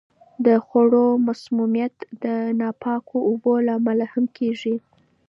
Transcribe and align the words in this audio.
د 0.45 0.47
خوړو 0.65 1.05
مسمومیت 1.27 1.95
د 2.23 2.25
ناپاکو 2.59 3.17
اوبو 3.29 3.53
له 3.65 3.73
امله 3.79 4.05
هم 4.13 4.25
کیږي. 4.37 4.75